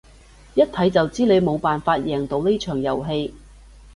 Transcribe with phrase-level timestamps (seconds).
[0.55, 3.35] 一睇就知你冇辦法贏到呢場遊戲